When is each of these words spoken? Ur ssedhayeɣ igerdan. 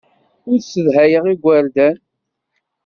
Ur 0.49 0.57
ssedhayeɣ 0.61 1.25
igerdan. 1.33 1.97